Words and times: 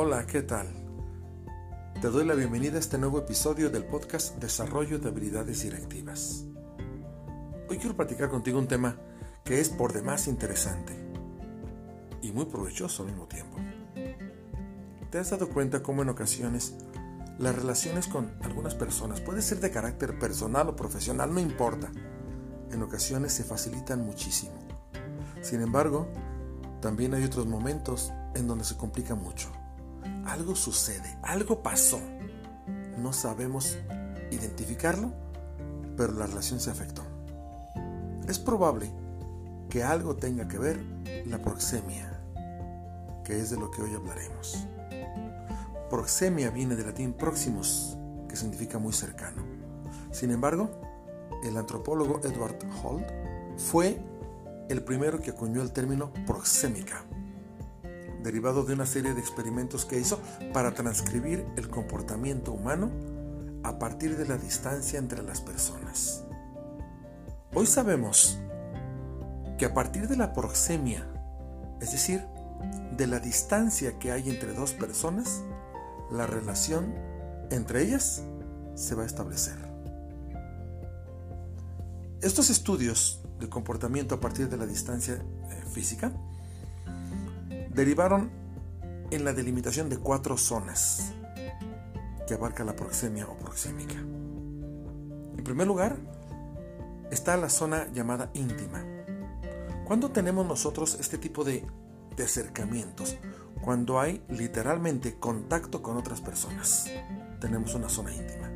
Hola, 0.00 0.28
¿qué 0.28 0.42
tal? 0.42 0.68
Te 2.00 2.06
doy 2.06 2.24
la 2.24 2.36
bienvenida 2.36 2.76
a 2.76 2.78
este 2.78 2.98
nuevo 2.98 3.18
episodio 3.18 3.68
del 3.68 3.82
podcast 3.82 4.36
Desarrollo 4.36 5.00
de 5.00 5.08
Habilidades 5.08 5.64
Directivas. 5.64 6.44
Hoy 7.68 7.78
quiero 7.78 7.96
platicar 7.96 8.30
contigo 8.30 8.60
un 8.60 8.68
tema 8.68 8.94
que 9.42 9.58
es 9.58 9.70
por 9.70 9.92
demás 9.92 10.28
interesante 10.28 10.92
y 12.22 12.30
muy 12.30 12.44
provechoso 12.44 13.02
al 13.02 13.08
mismo 13.08 13.26
tiempo. 13.26 13.56
¿Te 15.10 15.18
has 15.18 15.30
dado 15.30 15.48
cuenta 15.48 15.82
cómo 15.82 16.02
en 16.02 16.10
ocasiones 16.10 16.76
las 17.36 17.56
relaciones 17.56 18.06
con 18.06 18.32
algunas 18.42 18.76
personas, 18.76 19.20
puede 19.20 19.42
ser 19.42 19.58
de 19.58 19.72
carácter 19.72 20.16
personal 20.20 20.68
o 20.68 20.76
profesional, 20.76 21.34
no 21.34 21.40
importa, 21.40 21.90
en 22.70 22.80
ocasiones 22.84 23.32
se 23.32 23.42
facilitan 23.42 24.06
muchísimo? 24.06 24.54
Sin 25.40 25.60
embargo, 25.60 26.06
también 26.80 27.14
hay 27.14 27.24
otros 27.24 27.46
momentos 27.46 28.12
en 28.36 28.46
donde 28.46 28.64
se 28.64 28.76
complica 28.76 29.16
mucho. 29.16 29.50
Algo 30.28 30.54
sucede, 30.54 31.16
algo 31.22 31.62
pasó. 31.62 31.98
No 32.98 33.14
sabemos 33.14 33.78
identificarlo, 34.30 35.10
pero 35.96 36.12
la 36.12 36.26
relación 36.26 36.60
se 36.60 36.70
afectó. 36.70 37.02
Es 38.28 38.38
probable 38.38 38.90
que 39.70 39.82
algo 39.82 40.16
tenga 40.16 40.46
que 40.46 40.58
ver 40.58 40.78
la 41.24 41.40
proxemia, 41.40 42.20
que 43.24 43.40
es 43.40 43.48
de 43.48 43.56
lo 43.56 43.70
que 43.70 43.80
hoy 43.80 43.94
hablaremos. 43.94 44.66
Proxemia 45.88 46.50
viene 46.50 46.76
del 46.76 46.86
latín 46.86 47.14
proximus, 47.14 47.96
que 48.28 48.36
significa 48.36 48.78
muy 48.78 48.92
cercano. 48.92 49.42
Sin 50.10 50.30
embargo, 50.30 50.68
el 51.42 51.56
antropólogo 51.56 52.20
Edward 52.22 52.58
Holt 52.82 53.06
fue 53.56 53.98
el 54.68 54.84
primero 54.84 55.22
que 55.22 55.30
acuñó 55.30 55.62
el 55.62 55.72
término 55.72 56.12
proxémica, 56.26 57.02
derivado 58.22 58.64
de 58.64 58.74
una 58.74 58.86
serie 58.86 59.14
de 59.14 59.20
experimentos 59.20 59.84
que 59.84 59.98
hizo 59.98 60.20
para 60.52 60.74
transcribir 60.74 61.46
el 61.56 61.68
comportamiento 61.68 62.52
humano 62.52 62.90
a 63.62 63.78
partir 63.78 64.16
de 64.16 64.26
la 64.26 64.36
distancia 64.36 64.98
entre 64.98 65.22
las 65.22 65.40
personas. 65.40 66.24
Hoy 67.54 67.66
sabemos 67.66 68.38
que 69.58 69.64
a 69.64 69.74
partir 69.74 70.08
de 70.08 70.16
la 70.16 70.32
proxemia, 70.32 71.06
es 71.80 71.92
decir, 71.92 72.24
de 72.96 73.06
la 73.06 73.20
distancia 73.20 73.98
que 73.98 74.12
hay 74.12 74.28
entre 74.28 74.52
dos 74.52 74.72
personas, 74.72 75.42
la 76.10 76.26
relación 76.26 76.94
entre 77.50 77.82
ellas 77.82 78.22
se 78.74 78.94
va 78.94 79.02
a 79.02 79.06
establecer. 79.06 79.56
Estos 82.20 82.50
estudios 82.50 83.22
de 83.38 83.48
comportamiento 83.48 84.14
a 84.14 84.20
partir 84.20 84.48
de 84.48 84.56
la 84.56 84.66
distancia 84.66 85.14
eh, 85.14 85.62
física 85.72 86.12
derivaron 87.78 88.28
en 89.12 89.24
la 89.24 89.32
delimitación 89.32 89.88
de 89.88 89.98
cuatro 89.98 90.36
zonas 90.36 91.12
que 92.26 92.34
abarca 92.34 92.64
la 92.64 92.74
proxemia 92.74 93.24
o 93.28 93.38
proxémica. 93.38 93.94
En 93.94 95.44
primer 95.44 95.68
lugar, 95.68 95.96
está 97.12 97.36
la 97.36 97.48
zona 97.48 97.86
llamada 97.92 98.30
íntima. 98.34 98.84
¿Cuándo 99.84 100.10
tenemos 100.10 100.44
nosotros 100.44 100.98
este 100.98 101.18
tipo 101.18 101.44
de, 101.44 101.64
de 102.16 102.24
acercamientos? 102.24 103.16
Cuando 103.62 104.00
hay 104.00 104.24
literalmente 104.28 105.16
contacto 105.16 105.80
con 105.80 105.96
otras 105.96 106.20
personas. 106.20 106.90
Tenemos 107.40 107.76
una 107.76 107.88
zona 107.88 108.12
íntima. 108.12 108.50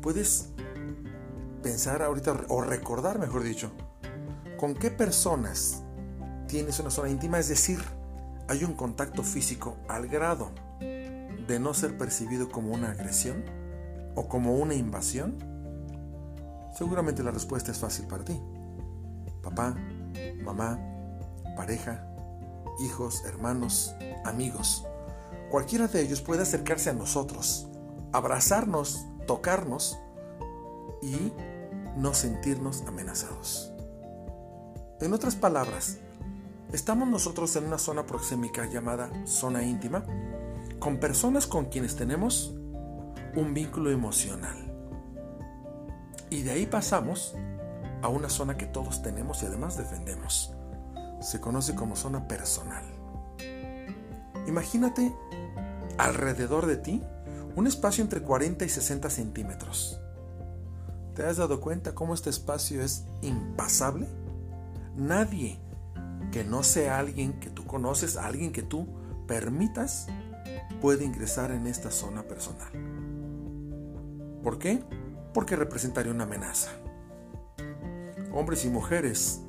Puedes 0.00 0.48
pensar 1.62 2.02
ahorita 2.02 2.46
o 2.48 2.62
recordar, 2.62 3.18
mejor 3.18 3.42
dicho, 3.42 3.72
con 4.56 4.72
qué 4.74 4.90
personas 4.90 5.83
tienes 6.46 6.78
una 6.80 6.90
zona 6.90 7.10
íntima, 7.10 7.38
es 7.38 7.48
decir, 7.48 7.80
hay 8.48 8.64
un 8.64 8.74
contacto 8.74 9.22
físico 9.22 9.76
al 9.88 10.08
grado 10.08 10.50
de 10.80 11.58
no 11.58 11.74
ser 11.74 11.96
percibido 11.96 12.50
como 12.50 12.72
una 12.72 12.90
agresión 12.90 13.44
o 14.14 14.28
como 14.28 14.54
una 14.54 14.74
invasión? 14.74 15.38
Seguramente 16.74 17.22
la 17.22 17.30
respuesta 17.30 17.70
es 17.70 17.78
fácil 17.78 18.06
para 18.06 18.24
ti. 18.24 18.40
Papá, 19.42 19.76
mamá, 20.42 20.78
pareja, 21.56 22.06
hijos, 22.80 23.24
hermanos, 23.24 23.94
amigos. 24.24 24.84
Cualquiera 25.50 25.86
de 25.86 26.00
ellos 26.00 26.20
puede 26.20 26.42
acercarse 26.42 26.90
a 26.90 26.94
nosotros, 26.94 27.68
abrazarnos, 28.12 29.04
tocarnos 29.26 29.98
y 31.02 31.32
no 31.96 32.14
sentirnos 32.14 32.82
amenazados. 32.86 33.70
En 35.00 35.12
otras 35.12 35.36
palabras, 35.36 35.98
estamos 36.74 37.08
nosotros 37.08 37.54
en 37.54 37.66
una 37.66 37.78
zona 37.78 38.04
proxémica 38.04 38.66
llamada 38.66 39.08
zona 39.26 39.62
íntima 39.62 40.04
con 40.80 40.98
personas 40.98 41.46
con 41.46 41.66
quienes 41.66 41.94
tenemos 41.94 42.52
un 43.36 43.54
vínculo 43.54 43.92
emocional. 43.92 44.74
Y 46.30 46.42
de 46.42 46.50
ahí 46.50 46.66
pasamos 46.66 47.36
a 48.02 48.08
una 48.08 48.28
zona 48.28 48.56
que 48.56 48.66
todos 48.66 49.02
tenemos 49.02 49.42
y 49.42 49.46
además 49.46 49.78
defendemos. 49.78 50.52
Se 51.20 51.40
conoce 51.40 51.76
como 51.76 51.94
zona 51.94 52.26
personal. 52.26 52.84
Imagínate 54.48 55.14
alrededor 55.96 56.66
de 56.66 56.76
ti 56.76 57.02
un 57.54 57.68
espacio 57.68 58.02
entre 58.02 58.20
40 58.20 58.64
y 58.64 58.68
60 58.68 59.10
centímetros. 59.10 60.00
¿Te 61.14 61.24
has 61.24 61.36
dado 61.36 61.60
cuenta 61.60 61.94
cómo 61.94 62.14
este 62.14 62.30
espacio 62.30 62.82
es 62.82 63.04
impasable? 63.22 64.08
Nadie 64.96 65.63
que 66.34 66.42
no 66.42 66.64
sea 66.64 66.98
alguien 66.98 67.34
que 67.34 67.48
tú 67.48 67.64
conoces, 67.64 68.16
alguien 68.16 68.50
que 68.50 68.64
tú 68.64 68.88
permitas, 69.28 70.08
puede 70.80 71.04
ingresar 71.04 71.52
en 71.52 71.68
esta 71.68 71.92
zona 71.92 72.24
personal. 72.24 72.72
¿Por 74.42 74.58
qué? 74.58 74.82
Porque 75.32 75.54
representaría 75.54 76.10
una 76.10 76.24
amenaza. 76.24 76.72
Hombres 78.32 78.64
y 78.64 78.68
mujeres 78.68 79.42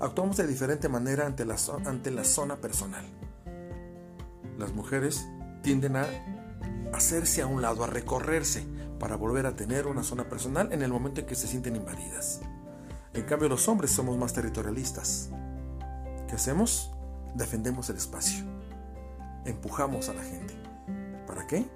actuamos 0.00 0.36
de 0.36 0.48
diferente 0.48 0.88
manera 0.88 1.26
ante 1.26 1.44
la, 1.44 1.54
ante 1.86 2.10
la 2.10 2.24
zona 2.24 2.56
personal. 2.56 3.04
Las 4.58 4.72
mujeres 4.72 5.24
tienden 5.62 5.94
a 5.94 6.08
hacerse 6.92 7.42
a 7.42 7.46
un 7.46 7.62
lado, 7.62 7.84
a 7.84 7.86
recorrerse, 7.86 8.66
para 8.98 9.14
volver 9.14 9.46
a 9.46 9.54
tener 9.54 9.86
una 9.86 10.02
zona 10.02 10.28
personal 10.28 10.72
en 10.72 10.82
el 10.82 10.90
momento 10.90 11.20
en 11.20 11.28
que 11.28 11.36
se 11.36 11.46
sienten 11.46 11.76
invadidas. 11.76 12.40
En 13.14 13.22
cambio, 13.26 13.48
los 13.48 13.68
hombres 13.68 13.92
somos 13.92 14.18
más 14.18 14.32
territorialistas. 14.32 15.30
¿Qué 16.32 16.36
hacemos? 16.36 16.90
Defendemos 17.34 17.90
el 17.90 17.98
espacio. 17.98 18.42
Empujamos 19.44 20.08
a 20.08 20.14
la 20.14 20.22
gente. 20.22 20.54
¿Para 21.26 21.46
qué? 21.46 21.66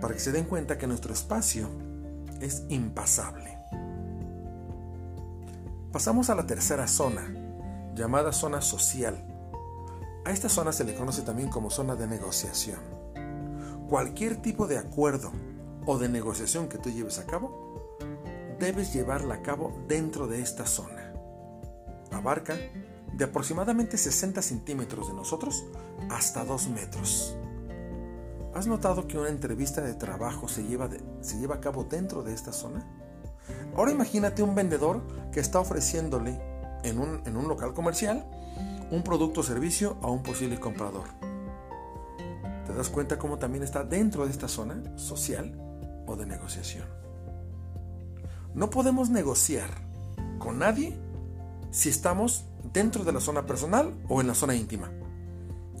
Para 0.00 0.14
que 0.14 0.20
se 0.20 0.32
den 0.32 0.46
cuenta 0.46 0.78
que 0.78 0.86
nuestro 0.86 1.12
espacio 1.12 1.68
es 2.40 2.62
impasable. 2.70 3.58
Pasamos 5.92 6.30
a 6.30 6.34
la 6.34 6.46
tercera 6.46 6.88
zona, 6.88 7.30
llamada 7.94 8.32
zona 8.32 8.62
social. 8.62 9.22
A 10.24 10.30
esta 10.30 10.48
zona 10.48 10.72
se 10.72 10.84
le 10.84 10.94
conoce 10.94 11.20
también 11.20 11.50
como 11.50 11.68
zona 11.68 11.94
de 11.94 12.06
negociación. 12.06 12.80
Cualquier 13.90 14.40
tipo 14.40 14.66
de 14.66 14.78
acuerdo 14.78 15.32
o 15.84 15.98
de 15.98 16.08
negociación 16.08 16.70
que 16.70 16.78
tú 16.78 16.88
lleves 16.88 17.18
a 17.18 17.26
cabo, 17.26 17.98
debes 18.58 18.94
llevarla 18.94 19.34
a 19.34 19.42
cabo 19.42 19.84
dentro 19.86 20.26
de 20.26 20.40
esta 20.40 20.64
zona. 20.64 21.12
Abarca 22.10 22.56
de 23.18 23.26
aproximadamente 23.26 23.98
60 23.98 24.40
centímetros 24.40 25.08
de 25.08 25.14
nosotros 25.14 25.66
hasta 26.08 26.42
2 26.44 26.68
metros. 26.68 27.36
¿Has 28.54 28.66
notado 28.66 29.06
que 29.06 29.18
una 29.18 29.28
entrevista 29.28 29.82
de 29.82 29.92
trabajo 29.92 30.48
se 30.48 30.62
lleva, 30.64 30.88
se 31.20 31.38
lleva 31.38 31.56
a 31.56 31.60
cabo 31.60 31.84
dentro 31.84 32.22
de 32.22 32.32
esta 32.32 32.52
zona? 32.52 32.86
Ahora 33.76 33.90
imagínate 33.92 34.42
un 34.42 34.54
vendedor 34.54 35.02
que 35.30 35.40
está 35.40 35.60
ofreciéndole 35.60 36.40
en 36.82 36.98
un, 36.98 37.20
en 37.26 37.36
un 37.36 37.48
local 37.48 37.74
comercial 37.74 38.24
un 38.90 39.02
producto 39.02 39.40
o 39.40 39.44
servicio 39.44 39.98
a 40.00 40.10
un 40.10 40.22
posible 40.22 40.58
comprador. 40.58 41.08
¿Te 42.66 42.72
das 42.72 42.88
cuenta 42.88 43.18
cómo 43.18 43.38
también 43.38 43.62
está 43.62 43.84
dentro 43.84 44.24
de 44.24 44.30
esta 44.30 44.48
zona 44.48 44.82
social? 44.96 45.68
o 46.08 46.16
de 46.16 46.26
negociación. 46.26 46.86
No 48.54 48.70
podemos 48.70 49.10
negociar 49.10 49.70
con 50.38 50.58
nadie 50.58 50.98
si 51.70 51.90
estamos 51.90 52.47
dentro 52.72 53.04
de 53.04 53.12
la 53.12 53.20
zona 53.20 53.46
personal 53.46 53.94
o 54.08 54.20
en 54.20 54.26
la 54.26 54.34
zona 54.34 54.54
íntima. 54.54 54.90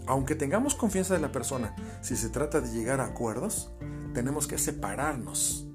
Aunque 0.06 0.34
tengamos 0.34 0.74
confianza 0.74 1.14
de 1.14 1.20
la 1.20 1.32
persona, 1.32 1.74
si 2.00 2.16
se 2.16 2.30
trata 2.30 2.60
de 2.60 2.70
llegar 2.70 3.00
a 3.00 3.06
acuerdos, 3.06 3.70
tenemos 4.14 4.46
que 4.46 4.58
separarnos 4.58 5.66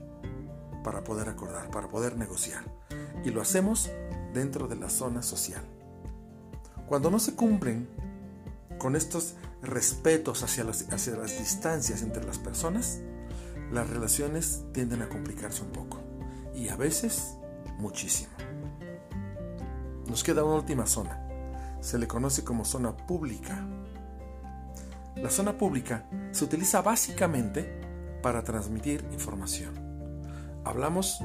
para 0.83 1.03
poder 1.03 1.29
acordar, 1.29 1.69
para 1.69 1.87
poder 1.87 2.17
negociar. 2.17 2.63
Y 3.23 3.29
lo 3.29 3.41
hacemos 3.41 3.89
dentro 4.33 4.67
de 4.67 4.75
la 4.75 4.89
zona 4.89 5.21
social. 5.21 5.63
Cuando 6.87 7.09
no 7.09 7.19
se 7.19 7.35
cumplen 7.35 7.87
con 8.77 8.95
estos 8.95 9.35
respetos 9.61 10.43
hacia 10.43 10.63
las, 10.63 11.39
distancias 11.39 12.01
entre 12.01 12.25
las 12.25 12.37
personas, 12.37 12.99
las 13.71 13.89
relaciones 13.89 14.63
tienden 14.73 15.01
a 15.01 15.09
complicarse 15.09 15.63
un 15.63 15.71
poco 15.71 16.01
y 16.53 16.67
a 16.69 16.75
veces 16.75 17.35
muchísimo. 17.77 18.31
Nos 20.07 20.23
queda 20.23 20.43
una 20.43 20.55
última 20.55 20.85
zona. 20.85 21.19
Se 21.79 21.97
le 21.97 22.07
conoce 22.07 22.43
como 22.43 22.65
zona 22.65 22.95
pública. 22.95 23.65
La 25.15 25.29
zona 25.29 25.57
pública 25.57 26.05
se 26.31 26.45
utiliza 26.45 26.81
básicamente 26.81 27.81
para 28.21 28.43
transmitir 28.43 29.05
información. 29.11 29.73
Hablamos 30.65 31.19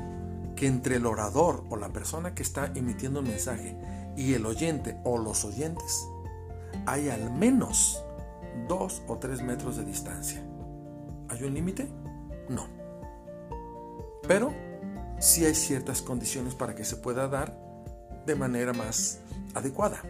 que 0.56 0.66
entre 0.66 0.96
el 0.96 1.06
orador 1.06 1.64
o 1.70 1.76
la 1.76 1.88
persona 1.90 2.34
que 2.34 2.42
está 2.42 2.72
emitiendo 2.75 3.20
un 3.20 3.28
mensaje 3.28 3.76
y 4.16 4.34
el 4.34 4.44
oyente 4.46 5.00
o 5.04 5.16
los 5.19 5.44
oyentes 5.44 6.06
hay 6.86 7.08
al 7.08 7.30
menos 7.30 8.02
dos 8.66 9.02
o 9.06 9.19
tres 9.19 9.42
metros 9.42 9.76
de 9.76 9.84
distancia. 9.84 10.42
¿Hay 11.28 11.42
un 11.44 11.54
límite? 11.54 11.88
No. 12.48 12.66
Pero 14.26 14.52
sí 15.20 15.44
hay 15.44 15.54
ciertas 15.54 16.02
condiciones 16.02 16.54
para 16.54 16.75
que 16.75 16.84
se 16.84 16.96
pueda 16.96 17.28
dar 17.28 17.67
de 18.28 18.36
manera 18.36 18.75
más 18.75 19.20
adecuada. 19.54 20.02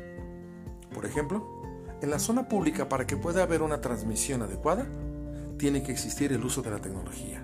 Por 0.93 1.06
ejemplo, 1.06 1.62
en 2.03 2.11
la 2.11 2.19
zona 2.19 2.49
pública 2.49 2.88
para 2.88 3.06
que 3.06 3.17
pueda 3.17 3.44
haber 3.44 3.62
una 3.62 3.81
transmisión 3.81 4.43
adecuada, 4.43 4.87
tiene 5.56 5.82
que 5.82 5.93
existir 5.93 6.32
el 6.32 6.44
uso 6.44 6.61
de 6.61 6.70
la 6.70 6.81
tecnología. 6.81 7.43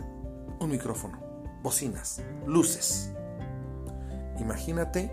Un 0.61 0.71
micrófono, 0.71 1.19
bocinas, 1.63 2.23
luces. 2.47 3.13
Imagínate 4.41 5.11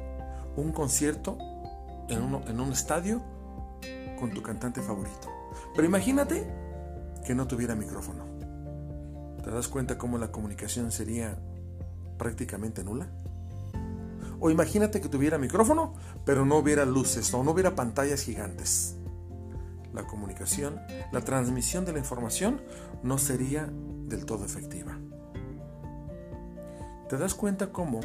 un 0.56 0.72
concierto 0.72 1.38
en, 2.10 2.60
un 2.60 2.72
estadio 2.72 3.22
con 4.19 4.31
tu 4.31 4.42
cantante 4.42 4.81
favorito. 4.81 5.30
Pero 5.75 5.88
imagínate 5.88 6.46
que 7.25 7.36
no 7.36 7.48
tuviera 7.48 7.75
micrófono. 7.75 8.25
¿Te 9.44 9.52
das 9.52 9.68
cuenta 9.68 9.98
cómo 9.98 10.18
la 10.18 10.31
comunicación 10.31 10.92
sería 10.92 11.38
prácticamente 12.18 12.84
nula? 12.84 13.08
O 14.42 14.50
imagínate 14.50 15.00
que 15.00 15.08
tuviera 15.08 15.38
micrófono, 15.38 15.94
pero 16.26 16.46
no 16.46 16.58
hubiera 16.58 16.84
luces 16.84 17.32
o 17.34 17.44
no 17.44 17.52
hubiera 17.52 17.76
pantallas 17.76 18.24
gigantes. 18.24 18.98
La 19.94 20.08
comunicación, 20.08 20.82
la 21.12 21.22
transmisión 21.22 21.86
de 21.86 21.94
la 21.94 22.00
información 22.00 22.60
no 23.04 23.20
sería 23.20 23.70
del 24.08 24.26
todo 24.26 24.44
efectiva. 24.44 24.98
¿Te 27.08 27.18
das 27.18 27.36
cuenta 27.36 27.72
cómo 27.72 28.00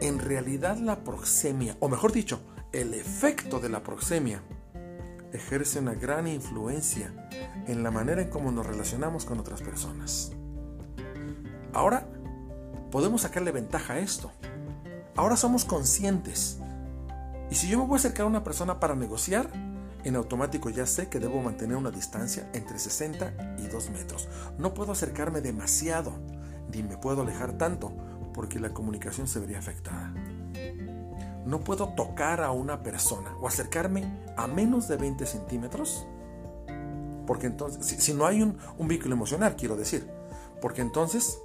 en 0.00 0.20
realidad 0.20 0.76
la 0.76 1.02
proxemia, 1.02 1.76
o 1.80 1.88
mejor 1.88 2.12
dicho, 2.12 2.40
el 2.72 2.94
efecto 2.94 3.58
de 3.58 3.70
la 3.70 3.82
proxemia, 3.82 4.40
ejerce 5.32 5.80
una 5.80 5.94
gran 5.94 6.28
influencia 6.28 7.12
en 7.66 7.82
la 7.82 7.90
manera 7.90 8.22
en 8.22 8.30
cómo 8.30 8.52
nos 8.52 8.66
relacionamos 8.66 9.24
con 9.24 9.40
otras 9.40 9.62
personas. 9.62 10.30
Ahora 11.72 12.06
podemos 12.92 13.22
sacarle 13.22 13.50
ventaja 13.50 13.94
a 13.94 13.98
esto. 13.98 14.30
Ahora 15.16 15.36
somos 15.36 15.64
conscientes. 15.64 16.58
Y 17.50 17.54
si 17.54 17.68
yo 17.68 17.78
me 17.78 17.84
voy 17.84 17.94
a 17.94 17.98
acercar 17.98 18.24
a 18.24 18.28
una 18.28 18.42
persona 18.42 18.80
para 18.80 18.96
negociar, 18.96 19.48
en 20.02 20.16
automático 20.16 20.70
ya 20.70 20.86
sé 20.86 21.08
que 21.08 21.20
debo 21.20 21.40
mantener 21.40 21.76
una 21.76 21.90
distancia 21.90 22.48
entre 22.52 22.78
60 22.78 23.56
y 23.58 23.68
2 23.68 23.90
metros. 23.90 24.28
No 24.58 24.74
puedo 24.74 24.92
acercarme 24.92 25.40
demasiado, 25.40 26.12
ni 26.72 26.82
me 26.82 26.96
puedo 26.96 27.22
alejar 27.22 27.56
tanto, 27.56 27.92
porque 28.34 28.58
la 28.58 28.70
comunicación 28.70 29.28
se 29.28 29.38
vería 29.38 29.58
afectada. 29.58 30.12
No 31.46 31.60
puedo 31.60 31.90
tocar 31.90 32.40
a 32.42 32.50
una 32.50 32.82
persona 32.82 33.36
o 33.40 33.46
acercarme 33.46 34.04
a 34.36 34.46
menos 34.46 34.88
de 34.88 34.96
20 34.96 35.26
centímetros, 35.26 36.06
porque 37.26 37.46
entonces, 37.46 37.86
si, 37.86 38.14
no 38.14 38.26
hay 38.26 38.42
un, 38.42 38.58
un 38.78 38.88
vínculo 38.88 39.14
emocional, 39.14 39.54
quiero 39.56 39.76
decir, 39.76 40.10
porque 40.60 40.82
entonces 40.82 41.38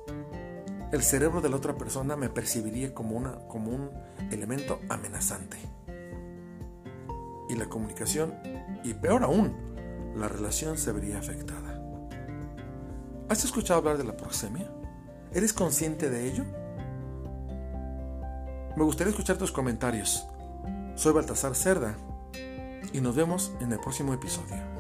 el 0.92 1.04
cerebro 1.04 1.42
de 1.42 1.50
la 1.50 1.58
otra 1.58 1.76
persona 1.76 2.16
me 2.16 2.30
percibiría 2.30 2.94
como, 2.94 3.18
un 3.18 3.92
elemento 4.32 4.80
amenazante. 4.90 5.58
Y 7.48 7.56
la 7.56 7.68
comunicación, 7.68 8.34
y 8.84 8.94
peor 8.94 9.24
aún, 9.24 9.56
la 10.16 10.28
relación 10.28 10.78
se 10.78 10.92
vería 10.92 11.20
afectada. 11.20 11.80
¿Has 13.30 13.44
escuchado 13.44 13.80
hablar 13.80 13.98
de 13.98 14.04
la 14.04 14.18
proxemia? 14.18 14.72
¿Eres 15.32 15.54
consciente 15.54 16.10
de 16.10 16.28
ello? 16.28 16.44
Me 18.76 18.84
gustaría 18.84 19.12
escuchar 19.12 19.38
tus 19.38 19.52
comentarios. 19.52 20.26
Soy 20.96 21.14
Baltasar 21.14 21.56
Cerda 21.56 21.96
y 22.94 23.02
nos 23.02 23.16
vemos 23.16 23.52
en 23.62 23.72
el 23.72 23.80
próximo 23.80 24.14
episodio. 24.14 24.79